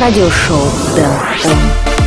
радиошоу 0.00 0.70
Дэн. 0.94 1.97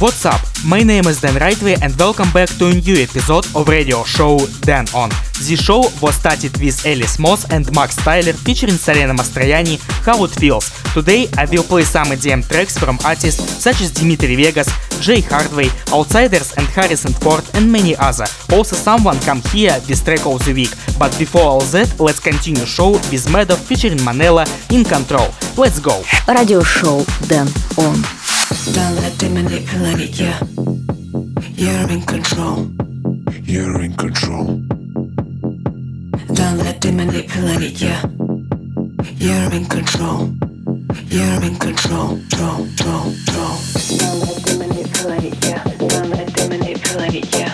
What's 0.00 0.24
up? 0.24 0.40
My 0.64 0.84
name 0.84 1.06
is 1.08 1.20
Dan 1.20 1.34
Rightway 1.34 1.76
and 1.82 1.92
welcome 1.98 2.30
back 2.30 2.48
to 2.58 2.66
a 2.66 2.72
new 2.72 3.02
episode 3.02 3.44
of 3.56 3.66
radio 3.66 4.04
show 4.04 4.38
Dan 4.60 4.86
On. 4.94 5.08
The 5.08 5.56
show 5.60 5.80
was 6.00 6.14
started 6.14 6.56
with 6.60 6.86
Alice 6.86 7.18
Moss 7.18 7.50
and 7.50 7.66
Max 7.74 7.96
Tyler 7.96 8.32
featuring 8.32 8.74
Selena 8.74 9.12
Mastroianni 9.12 9.76
How 10.04 10.22
It 10.22 10.30
Feels. 10.30 10.70
Today 10.94 11.26
I 11.36 11.46
will 11.46 11.64
play 11.64 11.82
some 11.82 12.06
EDM 12.06 12.46
tracks 12.46 12.78
from 12.78 12.96
artists 13.04 13.42
such 13.60 13.80
as 13.80 13.90
Dimitri 13.90 14.36
Vegas, 14.36 14.68
Jay 15.00 15.20
Hardway, 15.20 15.68
Outsiders 15.92 16.56
and 16.56 16.68
Harris 16.68 17.02
& 17.02 17.18
Ford 17.18 17.42
and 17.54 17.70
many 17.70 17.96
other. 17.96 18.26
Also 18.52 18.76
someone 18.76 19.18
come 19.22 19.42
here 19.50 19.74
with 19.88 20.04
track 20.04 20.24
of 20.24 20.44
the 20.44 20.52
week. 20.54 20.70
But 20.96 21.10
before 21.18 21.42
all 21.42 21.60
that, 21.74 21.98
let's 21.98 22.20
continue 22.20 22.66
show 22.66 22.92
with 22.92 23.26
Madoff 23.34 23.66
featuring 23.66 23.98
Manela 24.06 24.46
in 24.70 24.84
Control. 24.84 25.26
Let's 25.56 25.80
go! 25.80 26.04
Radio 26.28 26.62
show 26.62 27.04
Dan 27.26 27.48
On. 27.78 28.17
Don't 28.48 28.96
let 28.96 29.18
them 29.18 29.34
manipulate 29.34 30.18
you. 30.18 30.32
You're 31.54 31.90
in 31.90 32.00
control. 32.02 32.70
You're 33.44 33.82
in 33.82 33.94
control. 33.94 34.46
Don't 36.32 36.58
let 36.58 36.80
them 36.80 36.96
manipulate 36.96 37.80
you. 37.80 37.96
You're 39.18 39.52
in 39.52 39.66
control. 39.66 40.32
You're 41.08 41.42
in 41.42 41.56
control. 41.56 42.18
Control, 42.38 42.66
control, 42.76 43.12
control. 43.26 43.56
Don't 43.98 44.20
let 44.20 44.42
them 44.44 44.58
manipulate 44.58 45.44
you. 45.44 45.88
Don't 45.88 46.10
let 46.10 46.28
them 46.34 46.48
manipulate 46.48 47.34
you. 47.34 47.47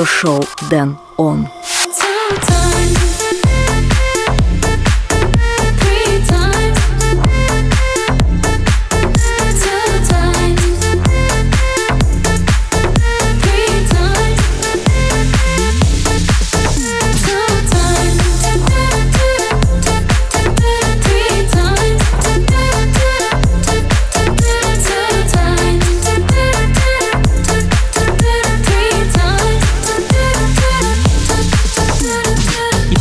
радиошоу 0.00 0.42
Дэн 0.70 0.96
Он. 1.18 1.46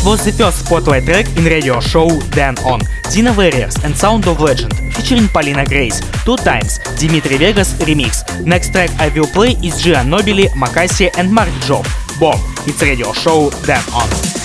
was 0.09 0.25
the 0.25 0.31
first 0.31 0.65
spotlight 0.65 1.05
track 1.05 1.27
in 1.37 1.43
radio 1.43 1.79
show 1.79 2.09
Dan 2.31 2.57
On, 2.65 2.79
Dina 3.13 3.31
Warriors 3.31 3.75
and 3.83 3.95
Sound 3.95 4.25
of 4.27 4.41
Legend, 4.41 4.73
featuring 4.95 5.27
Polina 5.27 5.63
Grace 5.63 5.99
two 6.25 6.35
times, 6.37 6.79
Dimitri 6.97 7.37
Vegas 7.37 7.75
remix. 7.85 8.25
Next 8.43 8.71
track 8.71 8.89
I 8.97 9.09
will 9.09 9.27
play 9.27 9.51
is 9.61 9.79
Gian 9.79 10.09
Nobilee, 10.09 10.49
Makasi 10.57 11.15
and 11.19 11.31
Mark 11.31 11.49
Job, 11.61 11.85
Bomb. 12.19 12.41
It's 12.65 12.81
radio 12.81 13.13
show 13.13 13.51
Dan 13.67 13.83
On. 13.93 14.38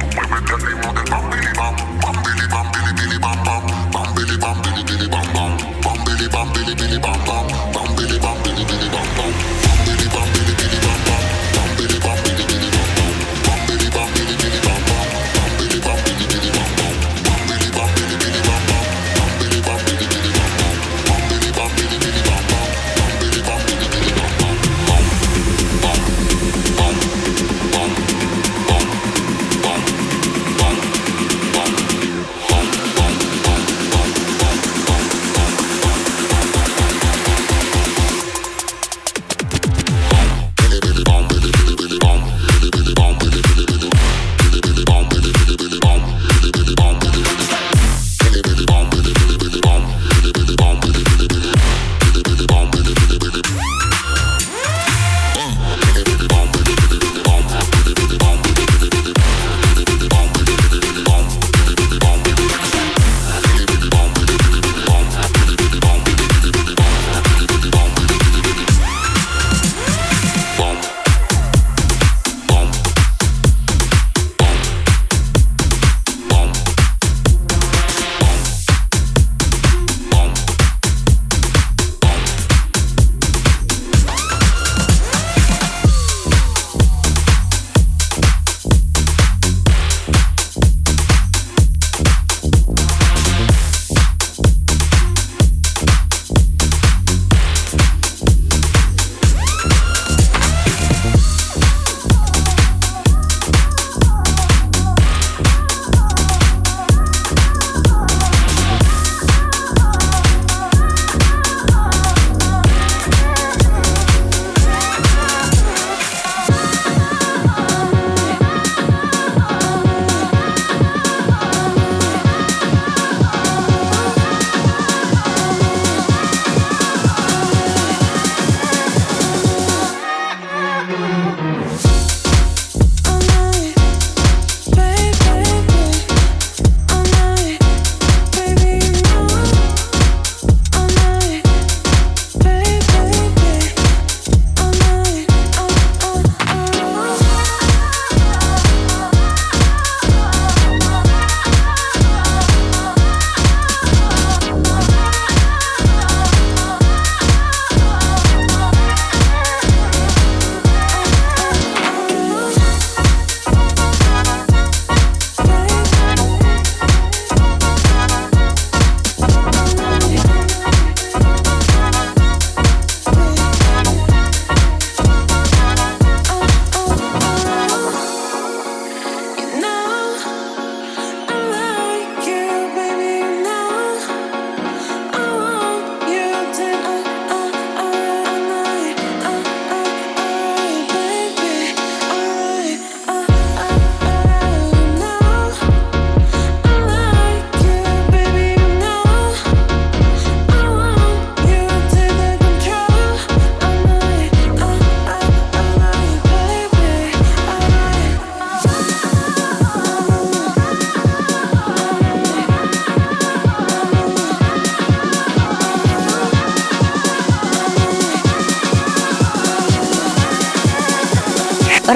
Women 0.00 0.44
tell 0.46 0.58
me 0.58 0.72
bam, 0.80 0.94
bam, 0.94 1.30
bam, 1.54 1.76
bam, 2.00 2.22
bam, 2.50 2.72
bam, 2.72 2.79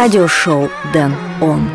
радиошоу 0.05 0.69
Дэн 0.93 1.13
Он. 1.41 1.74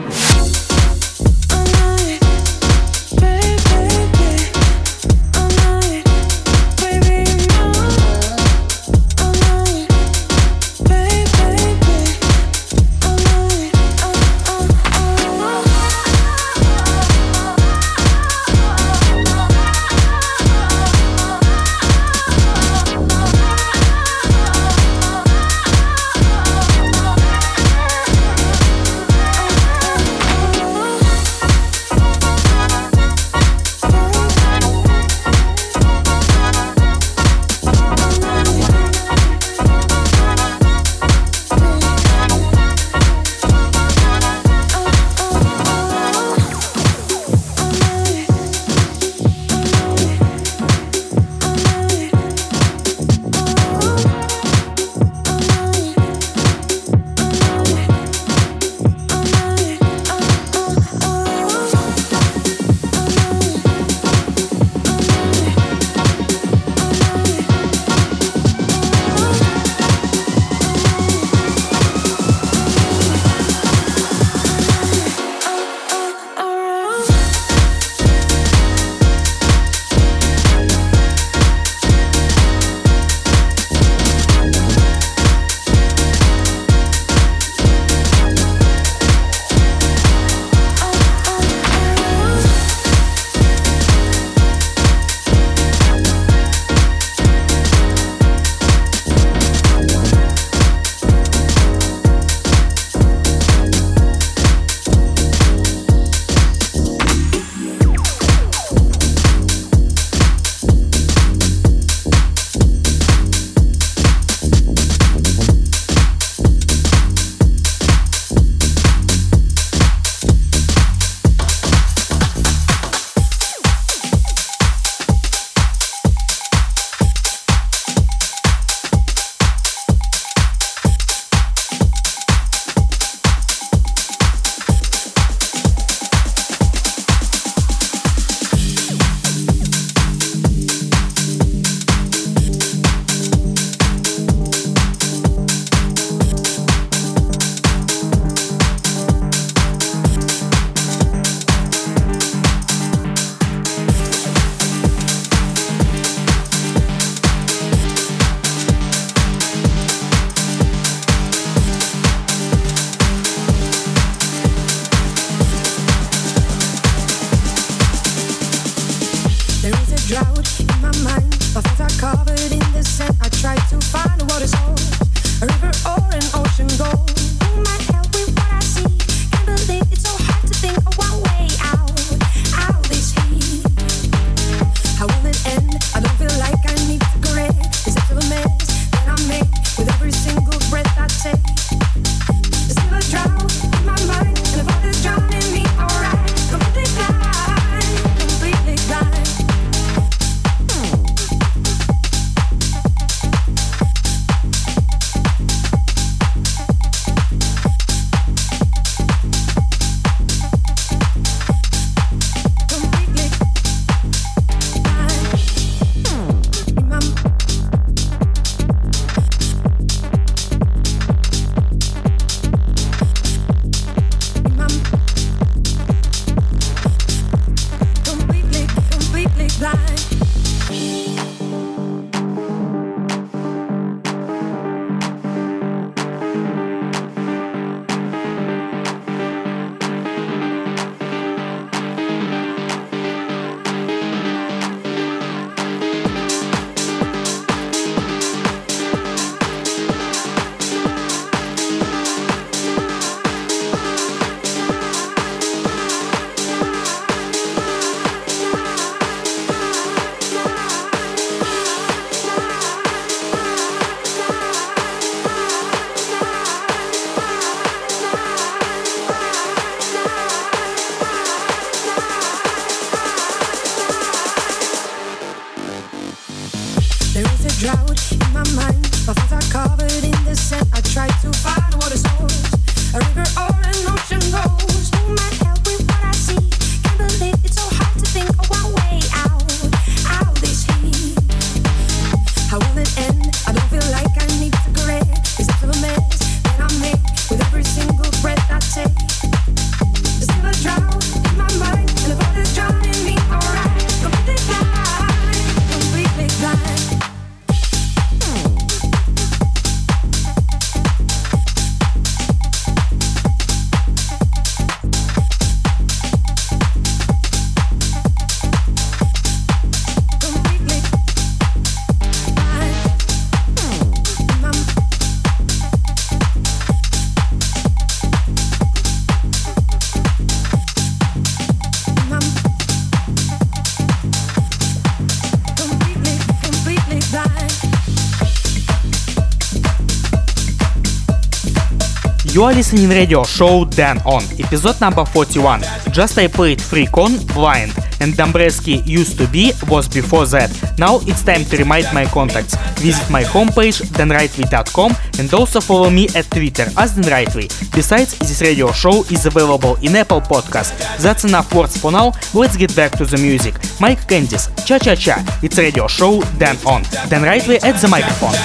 You 342.32 342.44
are 342.44 342.54
listening 342.54 342.88
radio 342.90 343.24
show 343.24 343.66
Dan 343.66 343.98
On, 344.06 344.22
episode 344.38 344.80
number 344.80 345.04
41. 345.04 345.62
Just 345.92 346.16
I 346.16 346.28
played 346.28 346.60
Freecon 346.60 347.26
Blind 347.34 347.74
and 348.02 348.14
Dombresky 348.14 348.86
used 348.86 349.18
to 349.18 349.28
be 349.28 349.52
was 349.68 349.88
before 349.88 350.28
that. 350.28 350.52
Now 350.78 351.00
it's 351.08 351.24
time 351.24 351.44
to 351.46 351.58
remind 351.58 351.88
my 351.92 352.06
contacts. 352.06 352.56
Visit 352.80 353.10
my 353.10 353.24
homepage 353.24 353.82
danrightway.com 353.98 354.96
and 355.18 355.34
also 355.34 355.60
follow 355.60 355.90
me 355.90 356.08
at 356.16 356.30
Twitter 356.30 356.68
as 356.78 356.94
danrightway. 356.94 357.50
Besides, 357.74 358.20
this 358.20 358.42
radio 358.42 358.72
show 358.74 359.02
is 359.10 359.26
available 359.26 359.78
in 359.82 359.96
Apple 359.96 360.22
Podcast. 360.22 360.78
That's 361.00 361.24
enough 361.24 361.52
words 361.56 361.82
for 361.82 361.92
now. 361.92 362.12
Let's 362.36 362.56
get 362.58 362.76
back 362.76 362.92
to 363.00 363.06
the 363.06 363.18
music. 363.18 363.56
Mike 363.82 364.08
Candys, 364.08 364.50
Cha 364.68 364.78
Cha 364.78 364.94
Cha. 364.94 365.40
It's 365.42 365.58
radio 365.58 365.88
show 365.88 366.22
Dan 366.38 366.58
On. 366.68 366.84
Dan 367.10 367.24
Rightway 367.24 367.64
at 367.64 367.82
the 367.82 367.88
microphone. 367.88 368.36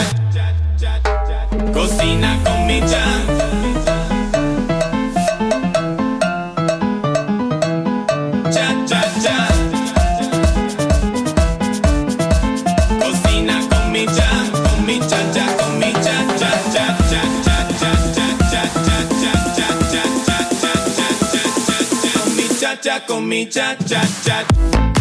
con 23.01 23.27
mi 23.27 23.47
cha 23.47 23.77
cha 23.77 24.01
cha. 24.25 24.94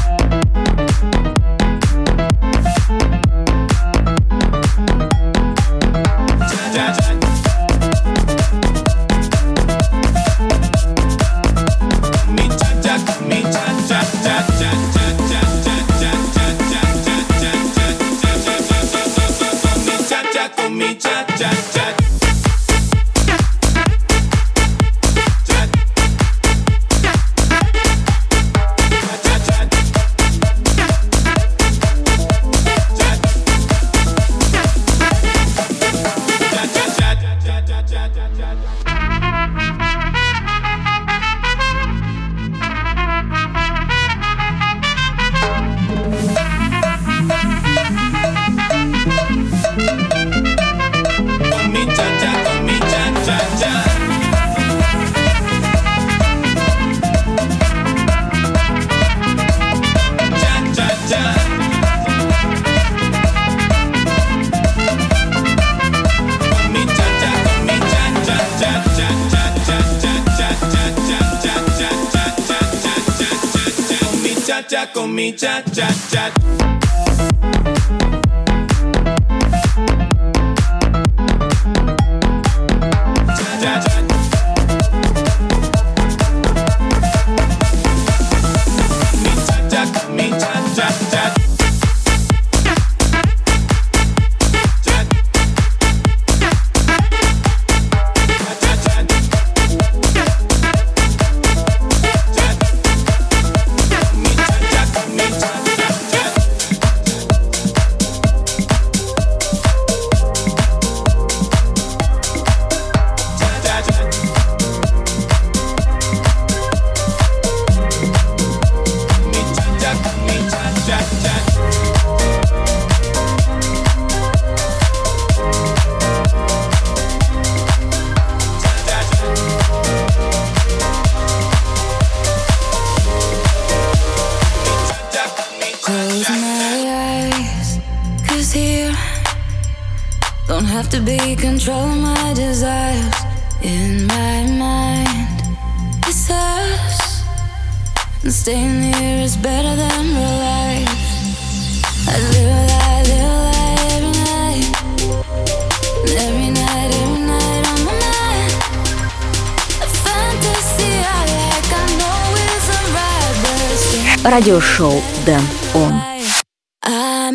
con 74.92 75.14
mi 75.14 75.34
cha 75.34 75.62
cha 75.74 75.88
cha. 76.12 76.63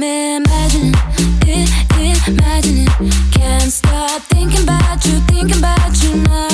I'm 0.00 0.04
imagining 0.04 0.94
it, 1.44 2.28
imagining. 2.28 2.86
Can't 3.32 3.62
stop 3.62 4.22
thinking 4.22 4.62
about 4.62 5.04
you, 5.04 5.18
thinking 5.26 5.58
about 5.58 6.00
you 6.04 6.14
now. 6.22 6.47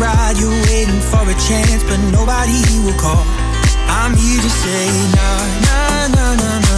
ride, 0.00 0.38
you're 0.38 0.50
waiting 0.72 1.00
for 1.12 1.22
a 1.28 1.36
chance, 1.36 1.84
but 1.84 1.98
nobody 2.10 2.58
will 2.82 2.98
call. 2.98 3.24
I'm 3.86 4.16
here 4.16 4.40
to 4.40 4.50
say, 4.50 4.88
nah, 5.14 6.08
nah, 6.08 6.34
nah, 6.34 6.60
nah. 6.60 6.69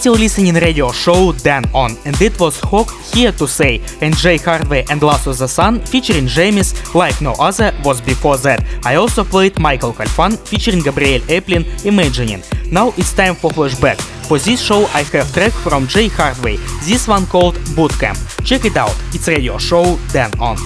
Still 0.00 0.14
listening 0.14 0.54
radio 0.54 0.90
show 0.90 1.30
Dan 1.32 1.62
On, 1.74 1.94
and 2.06 2.18
it 2.22 2.40
was 2.40 2.58
Hawk 2.60 2.90
Here 3.12 3.32
to 3.32 3.46
Say, 3.46 3.82
and 4.00 4.16
Jay 4.16 4.38
Hardway 4.38 4.86
and 4.88 5.02
Lasso 5.02 5.34
the 5.34 5.46
Sun 5.46 5.80
featuring 5.80 6.26
James 6.26 6.72
like 6.94 7.20
no 7.20 7.32
other 7.32 7.70
was 7.84 8.00
before 8.00 8.38
that. 8.38 8.64
I 8.82 8.94
also 8.94 9.24
played 9.24 9.58
Michael 9.60 9.92
Calfan 9.92 10.38
featuring 10.48 10.82
Gabriel 10.82 11.20
Eplin 11.28 11.66
Imagining. 11.84 12.42
Now 12.72 12.94
it's 12.96 13.12
time 13.12 13.34
for 13.34 13.50
flashback. 13.50 14.00
For 14.26 14.38
this 14.38 14.62
show 14.62 14.86
I 14.94 15.02
have 15.02 15.32
track 15.34 15.52
from 15.52 15.86
Jay 15.86 16.08
Hardway, 16.08 16.56
this 16.88 17.06
one 17.06 17.26
called 17.26 17.56
Bootcamp. 17.76 18.16
Check 18.42 18.64
it 18.64 18.78
out, 18.78 18.96
it's 19.12 19.28
radio 19.28 19.58
show 19.58 19.98
Dan 20.12 20.30
On. 20.40 20.56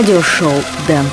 Радиошоу 0.00 0.64
Дэн 0.88 1.04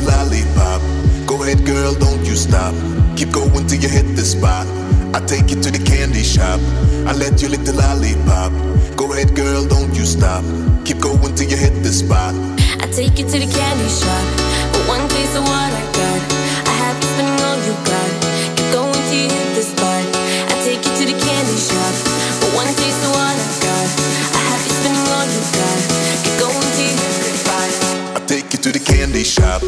the 0.00 0.10
lollipop. 0.10 0.80
Go 1.26 1.42
ahead, 1.42 1.64
girl, 1.66 1.94
don't 1.94 2.24
you 2.24 2.34
stop. 2.34 2.74
Keep 3.16 3.32
going 3.32 3.66
till 3.66 3.80
you 3.80 3.88
hit 3.88 4.16
the 4.16 4.24
spot. 4.24 4.66
I 5.14 5.20
take 5.26 5.50
you 5.50 5.60
to 5.60 5.70
the 5.70 5.82
candy 5.84 6.22
shop. 6.22 6.60
I 7.06 7.12
let 7.12 7.42
you 7.42 7.48
lick 7.48 7.64
the 7.64 7.74
lollipop. 7.74 8.52
Go 8.96 9.12
ahead, 9.12 9.34
girl, 9.34 9.66
don't 9.66 9.94
you 9.94 10.04
stop. 10.04 10.44
Keep 10.84 11.00
going 11.00 11.34
till 11.34 11.48
you 11.48 11.56
hit 11.56 11.82
the 11.82 11.92
spot. 11.92 12.34
I 12.80 12.86
take 12.92 13.18
you 13.18 13.26
to 13.26 13.36
the 13.38 13.48
candy 13.50 13.88
shop. 13.88 14.24
But 14.72 14.82
one 14.88 15.04
taste 15.08 15.36
of 15.36 15.44
what 15.44 15.70
I 15.70 15.84
got. 15.92 16.20
I 16.66 16.74
have 16.84 16.96
to 17.00 17.06
spend 17.12 17.30
all 17.44 17.58
you 17.66 17.74
got. 17.84 18.10
Keep 18.56 18.68
going 18.72 19.02
till 19.08 19.20
you 19.26 19.30
hit 19.30 19.50
the 19.54 19.62
spot. 19.62 20.04
I 20.48 20.54
take 20.64 20.80
you 20.86 20.92
to 20.96 21.04
the 21.10 21.16
candy 21.18 21.58
shop. 21.58 21.94
But 22.40 22.50
one 22.56 22.70
taste 22.78 23.02
of 23.04 23.12
what 23.12 23.36
I 23.36 23.48
got. 23.60 23.88
I 24.32 24.40
have 24.48 24.62
to 24.64 24.72
spend 24.80 24.96
all 25.12 25.26
you 25.28 25.42
got. 25.52 25.78
Keep 26.24 26.36
going 26.40 26.68
till 26.74 26.88
you 26.88 26.96
hit 26.96 27.14
the 27.26 27.32
spot. 27.42 27.70
I 28.16 28.20
take 28.26 28.48
you 28.54 28.58
to 28.64 28.70
the 28.72 28.80
candy 28.80 29.24
shop. 29.24 29.60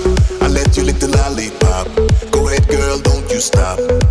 stop. 3.43 4.02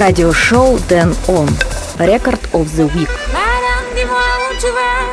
радиошоу 0.00 0.78
Дэн 0.88 1.14
Он. 1.28 1.48
Record 1.98 2.40
of 2.54 2.66
the 2.76 2.86
Week. 2.94 3.10
Madame, 3.36 3.86
dis-moi 3.94 4.28
où 4.44 4.54
tu 4.62 4.70
vas. 4.76 5.04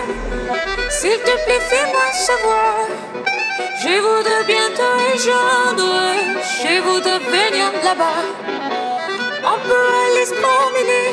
S'il 0.90 1.20
te 1.28 1.34
plaît, 1.44 1.64
fais-moi 1.70 2.08
savoir. 2.28 2.76
Je 3.84 3.94
voudrais 4.06 4.44
bientôt 4.54 4.94
rejoindre. 5.12 5.92
Je 6.62 6.82
voudrais 6.88 7.20
venir 7.20 7.68
là-bas. 7.84 8.24
On 9.52 9.58
peut 9.68 9.90
aller 10.04 10.26
se 10.26 10.36
promener. 10.44 11.10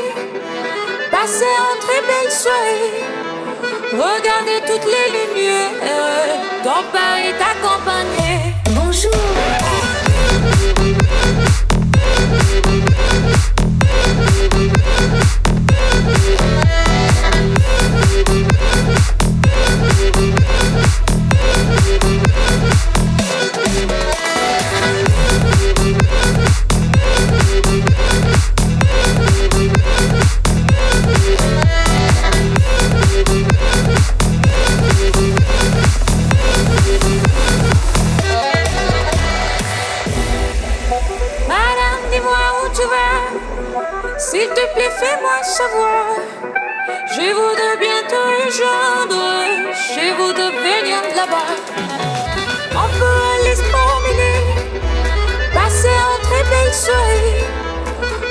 Passer 1.10 1.52
une 1.72 1.80
très 1.84 2.02
belle 2.08 2.32
soirée. 2.42 3.02
Regarder 3.92 4.58
toutes 4.68 4.88
les 4.94 5.08
lumières. 5.16 6.38
Ton 6.62 6.80
père 6.92 7.18
est 7.28 7.40
accompagné. 7.52 8.53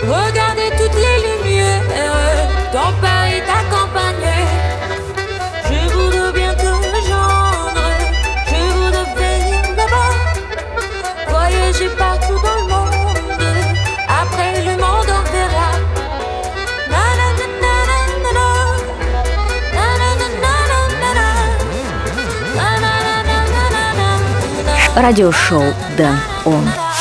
Regardez 0.08 0.70
toutes 0.78 0.96
les 0.96 1.18
lumières 1.28 1.82
dans 2.74 2.92
Paris 3.02 3.42
t'accompagner. 3.48 4.44
Je 5.66 5.94
voudrais 5.94 6.32
bien 6.34 6.54
te 6.54 6.66
rejoindre, 6.66 7.86
je 8.48 8.62
voudrais 8.76 9.08
venir 9.16 9.62
là-bas. 9.78 10.14
Voyager 11.30 11.90
partout 11.98 12.40
dans 12.46 12.58
le 12.62 12.68
monde, 12.74 13.44
après 14.22 14.62
le 14.66 14.72
monde 14.72 15.10
on 15.10 15.24
verra. 15.32 15.72
Радиошоу 24.96 25.74
Дэн 25.98 26.16
Он. 26.46 26.93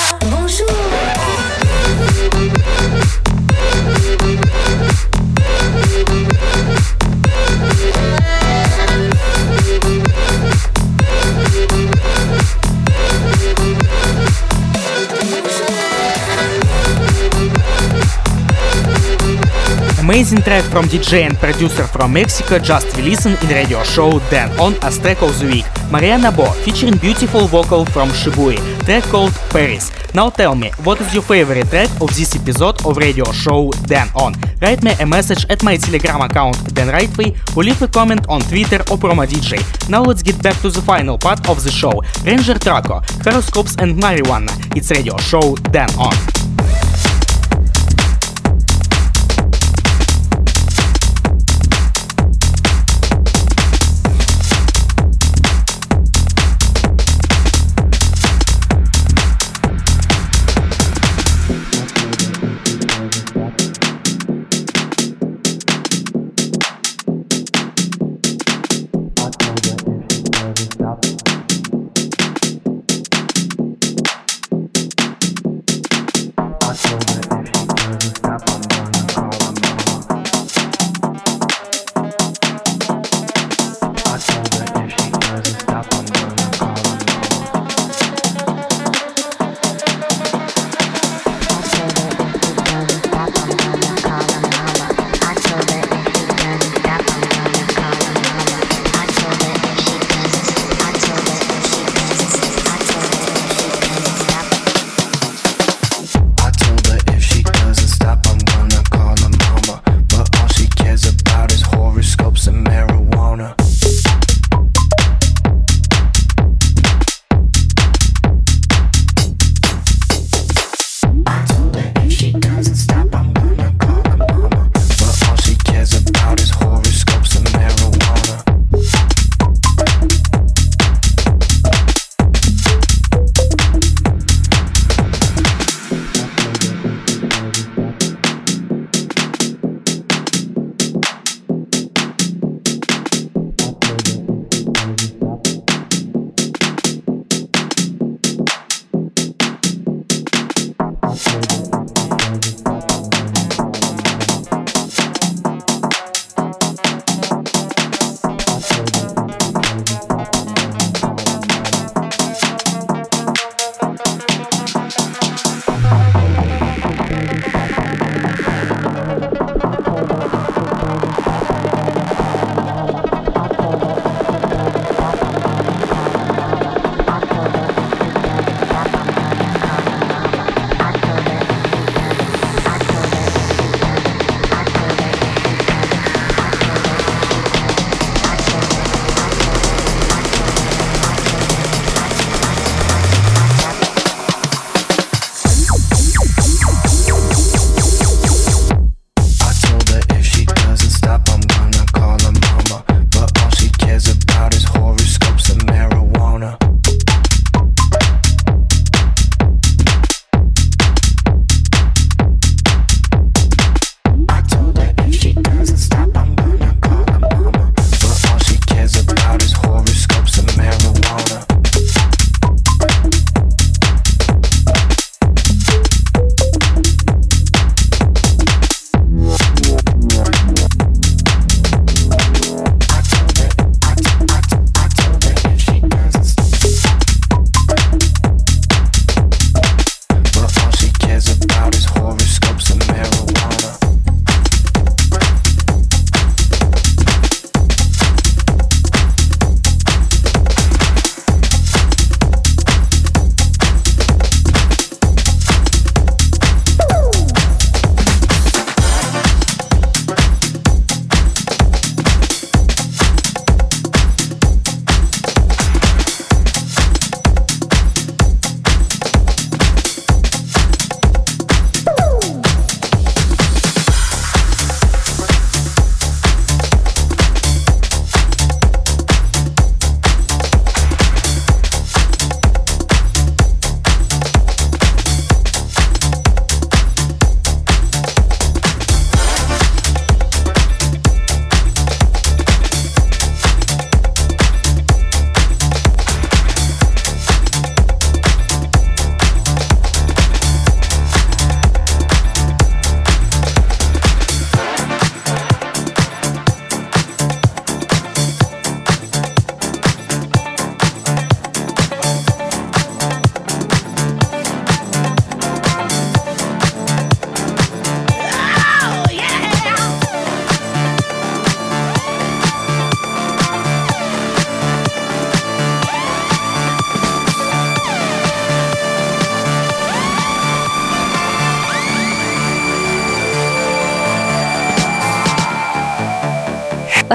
Amazing 20.13 20.43
track 20.43 20.63
from 20.65 20.85
DJ 20.85 21.23
and 21.23 21.39
producer 21.39 21.87
from 21.87 22.13
Mexico 22.13 22.59
just 22.59 22.95
released 22.99 23.25
in 23.25 23.35
radio 23.49 23.83
show 23.83 24.19
Dan 24.29 24.51
On 24.61 24.75
track 24.75 25.23
of 25.23 25.33
the 25.41 25.47
week. 25.47 25.65
Mariana 25.91 26.31
Bo 26.31 26.45
featuring 26.65 26.99
beautiful 26.99 27.47
vocal 27.47 27.87
from 27.87 28.11
Shibui, 28.11 28.59
track 28.85 29.05
called 29.05 29.33
Paris. 29.49 29.91
Now 30.15 30.29
tell 30.29 30.55
me, 30.55 30.71
what 30.85 31.01
is 31.01 31.15
your 31.15 31.23
favorite 31.23 31.67
track 31.71 31.89
of 32.03 32.15
this 32.15 32.37
episode 32.37 32.85
of 32.85 32.99
radio 32.99 33.25
show 33.33 33.71
Dan 33.87 34.11
On? 34.15 34.35
Write 34.61 34.85
me 34.85 34.93
a 35.01 35.07
message 35.07 35.47
at 35.49 35.63
my 35.63 35.79
telegram 35.79 36.21
account 36.21 36.75
Dan 36.75 36.89
Rightway 36.89 37.35
or 37.57 37.65
leave 37.65 37.81
a 37.81 37.89
comment 37.89 38.27
on 38.29 38.43
Twitter 38.43 38.81
or 38.91 38.99
Promo 38.99 39.27
DJ. 39.27 39.65
Now 39.89 40.03
let's 40.03 40.23
get 40.23 40.43
back 40.43 40.61
to 40.61 40.69
the 40.69 40.83
final 40.83 41.17
part 41.17 41.49
of 41.49 41.65
the 41.65 41.71
show. 41.71 42.03
Ranger 42.23 42.59
Traco, 42.61 43.01
Horoscopes 43.25 43.77
and 43.79 43.97
Marijuana. 43.97 44.53
It's 44.77 44.91
radio 44.91 45.17
show 45.17 45.57
Dan 45.73 45.89
On. 45.99 46.32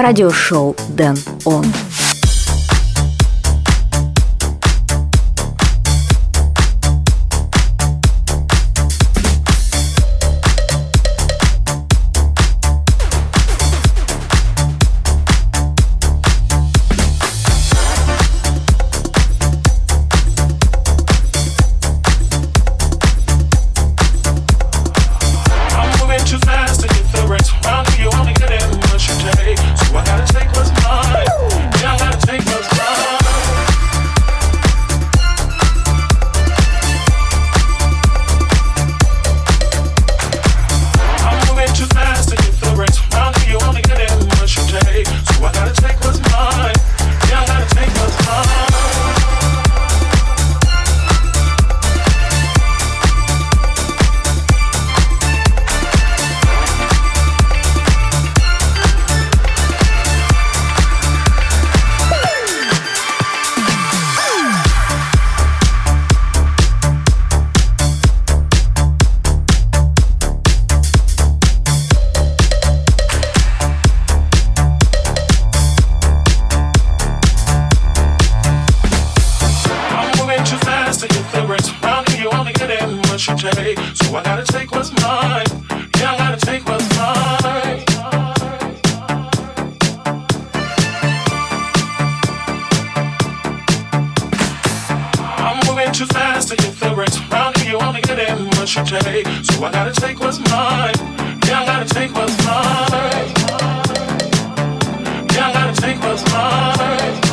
радиошоу 0.02 0.76
«Дэн 0.88 1.16
Он». 1.44 1.64
so 99.24 99.64
I 99.64 99.72
gotta 99.72 99.92
take 99.92 100.20
what's 100.20 100.38
mine. 100.38 100.94
Yeah, 101.46 101.62
I 101.62 101.66
gotta 101.66 101.94
take 101.94 102.14
what's 102.14 102.36
mine. 102.44 103.32
Yeah, 105.34 105.48
I 105.48 105.52
gotta 105.52 105.80
take 105.80 106.00
what's 106.02 106.24
mine. 106.32 107.27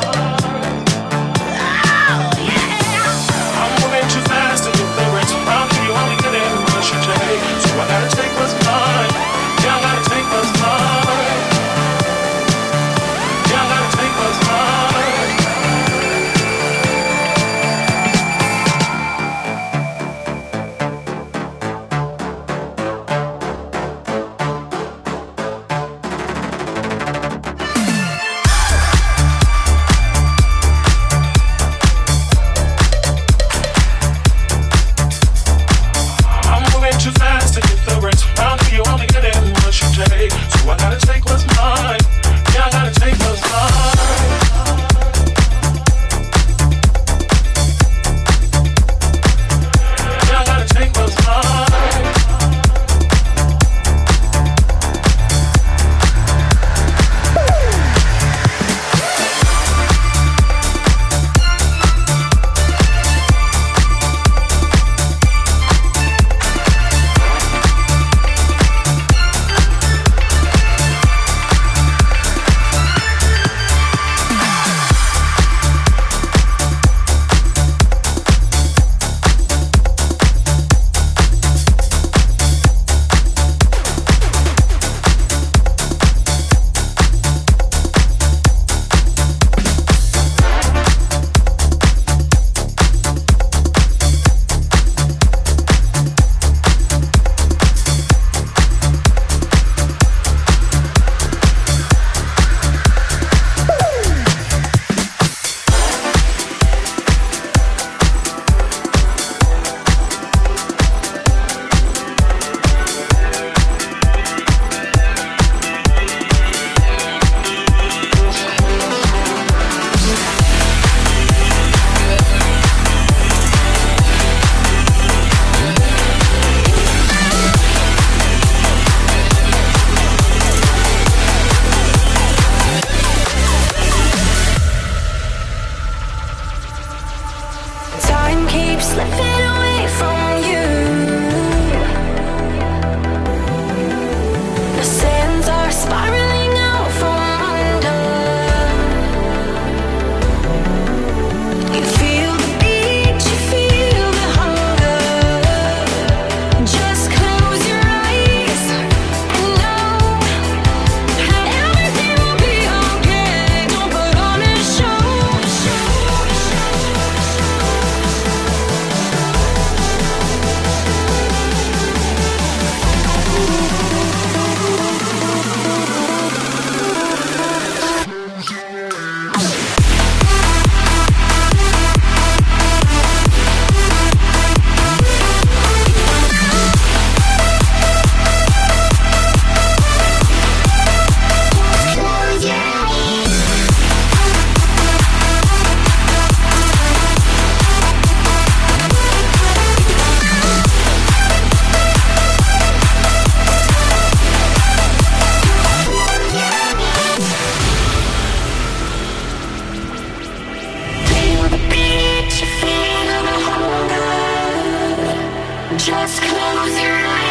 Just 215.85 216.19
close 216.19 216.81
your 216.81 216.95
eyes. 216.95 217.24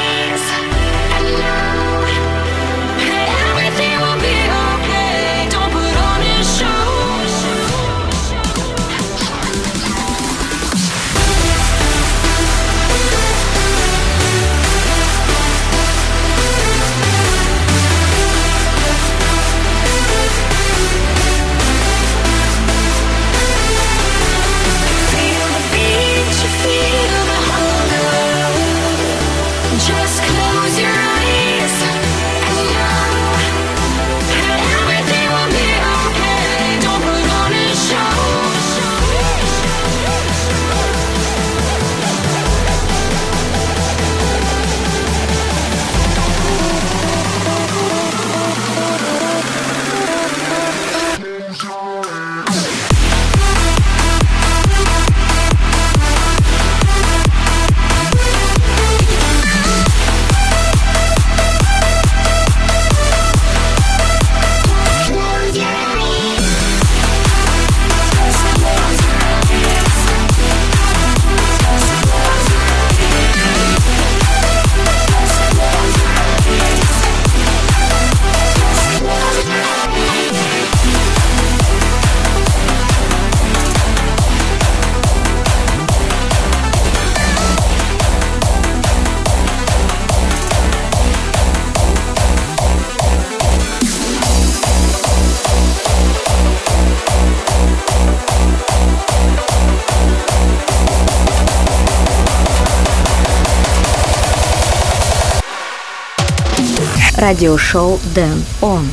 Радиошоу 107.23 107.99
Дэн 108.15 108.43
Он. 108.61 108.87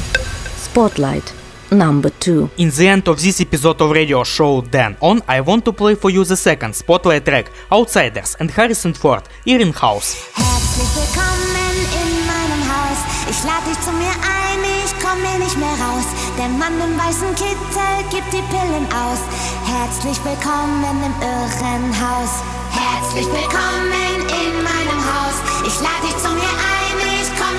Spotlight. 0.64 1.32
Number 1.70 2.10
2. 2.20 2.48
In 2.58 2.70
the 2.70 2.88
end 2.88 3.08
of 3.08 3.20
this 3.20 3.40
episode 3.40 3.80
of 3.82 3.90
radio 3.90 4.22
show 4.24 4.62
Dan 4.62 4.96
On, 5.00 5.20
I 5.28 5.40
want 5.40 5.64
to 5.64 5.72
play 5.72 5.94
for 5.96 6.10
you 6.10 6.24
the 6.24 6.36
second 6.36 6.74
spotlight 6.74 7.24
track, 7.24 7.50
Outsiders 7.70 8.36
and 8.38 8.50
Harrison 8.50 8.94
Ford, 8.94 9.24
Erin 9.46 9.72
House. 9.72 10.14
Herzlich 10.34 10.90
willkommen 10.94 11.56
in 12.02 12.10
meinem 12.26 12.62
Haus. 12.70 12.98
Ich 13.30 13.42
lade 13.44 13.66
dich 13.68 13.80
zu 13.80 13.90
mir 13.92 14.14
ein, 14.22 14.60
ich 14.84 14.92
komm 15.02 15.18
hier 15.26 15.38
nicht 15.44 15.58
mehr 15.58 15.76
raus. 15.82 16.06
Der 16.38 16.48
Mann 16.48 16.78
im 16.78 16.94
weißen 16.98 17.34
Kittel 17.34 17.96
gibt 18.10 18.30
die 18.32 18.44
Pillen 18.52 18.86
aus. 18.94 19.20
Herzlich 19.66 20.18
willkommen 20.24 20.84
im 20.84 21.14
Irrenhaus. 21.22 22.32
Herzlich 22.70 23.26
willkommen 23.26 24.22
in 24.28 24.52
meinem 24.62 25.00
Haus. 25.02 25.36
Ich 25.66 25.80
lade 25.80 26.02
dich 26.06 26.16
zu 26.22 26.30
mir 26.30 26.52
ein, 26.69 26.69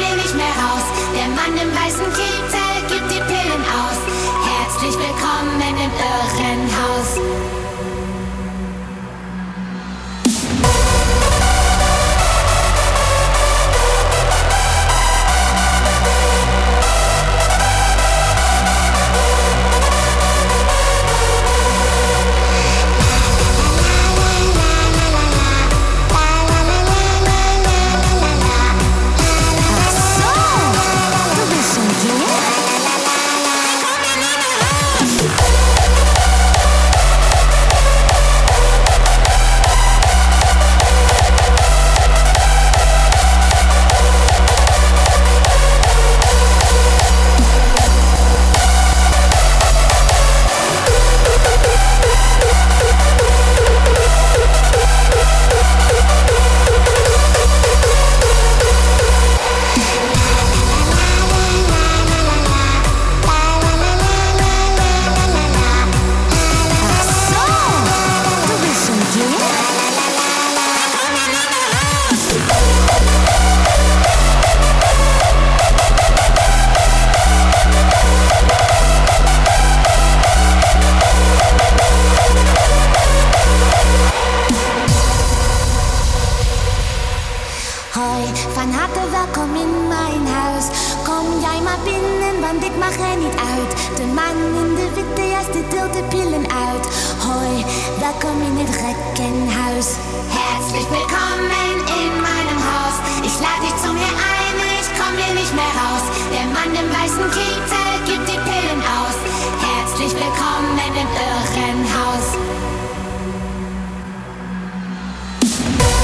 hier 0.03 0.17
nicht 0.17 0.35
mehr 0.35 0.55
raus. 0.65 0.85
Der 1.15 1.29
Mann 1.29 1.55
im 1.57 1.71
weißen 1.75 2.07
Kittel 2.13 2.75
gibt 2.89 3.11
die 3.11 3.21
Pillen 3.21 3.63
aus. 3.81 3.99
Herzlich 4.59 4.95
willkommen 4.99 5.61
im 5.61 5.77
Irrenhaus. 5.79 7.62
Hoi, 88.23 88.35
van 88.55 88.71
harte 88.73 89.01
in 89.65 89.89
mijn 89.89 90.27
huis. 90.27 90.67
Kom 91.09 91.27
jij 91.47 91.61
maar 91.67 91.83
binnen, 91.85 92.35
want 92.47 92.65
ik 92.65 92.77
mag 92.85 92.95
er 93.11 93.17
niet 93.25 93.37
uit. 93.55 93.71
De 93.99 94.07
man 94.19 94.37
in 94.63 94.71
de 94.81 94.89
witte 94.97 95.25
jas, 95.33 95.49
die 95.55 95.67
deelt 95.75 95.95
de 95.99 96.05
pillen 96.15 96.47
uit. 96.67 96.85
Hoi, 97.27 97.55
welkom 98.05 98.37
in 98.49 98.57
het 98.63 98.75
Reckenhaus. 98.85 99.89
Herzlich 100.39 100.89
willkommen 100.97 101.77
in 102.03 102.13
meinem 102.29 102.61
Haus. 102.71 102.97
Ich 103.29 103.37
lade 103.45 103.63
dich 103.67 103.79
zu 103.85 103.91
mir 104.01 104.15
ein, 104.35 104.57
ich 104.81 104.91
komm 104.99 105.15
hier 105.23 105.35
nicht 105.41 105.55
mehr 105.61 105.75
raus. 105.83 106.05
Der 106.35 106.47
Mann 106.57 106.73
im 106.83 106.89
weißen 106.97 107.27
Kittel 107.37 107.93
gibt 108.09 108.27
die 108.31 108.41
Pillen 108.49 108.83
aus. 108.99 109.17
Herzlich 109.69 110.15
willkommen 110.23 110.77
im 111.01 111.09
Irrenhaus. 111.29 112.52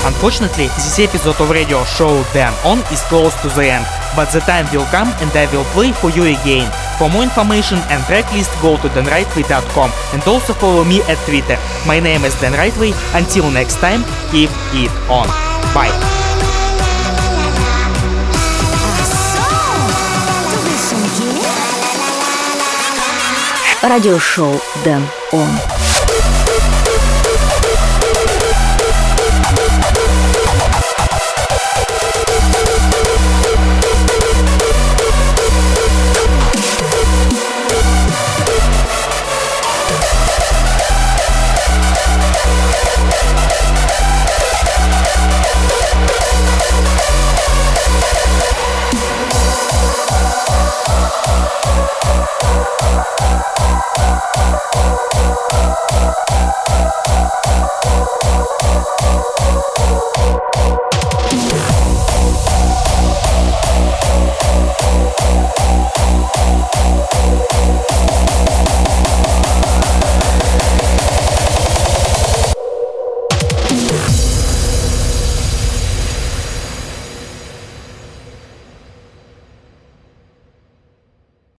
Unfortunately, 0.09 0.69
this 0.81 0.99
episode 0.99 1.37
of 1.39 1.51
radio 1.51 1.85
show 1.85 2.25
Dan 2.33 2.55
On 2.65 2.79
is 2.91 3.03
close 3.13 3.37
to 3.45 3.49
the 3.53 3.69
end, 3.69 3.85
but 4.17 4.33
the 4.33 4.41
time 4.41 4.65
will 4.73 4.89
come 4.89 5.09
and 5.21 5.31
I 5.37 5.45
will 5.53 5.69
play 5.77 5.93
for 5.93 6.09
you 6.09 6.25
again. 6.25 6.73
For 6.97 7.11
more 7.13 7.23
information 7.23 7.77
and 7.93 8.01
tracklist, 8.09 8.49
go 8.65 8.81
to 8.81 8.89
denrightway.com 8.89 9.93
and 10.15 10.23
also 10.27 10.55
follow 10.55 10.83
me 10.83 11.03
at 11.13 11.21
Twitter. 11.29 11.61
My 11.87 12.01
name 12.01 12.25
is 12.25 12.33
Dan 12.41 12.57
Rightway. 12.57 12.97
Until 13.13 13.51
next 13.51 13.77
time, 13.85 14.01
keep 14.33 14.49
it 14.73 14.91
on. 15.13 15.29
Bye. 15.77 15.93
радиошоу 23.83 24.61
Дэн 24.85 25.07
Он. 25.33 25.49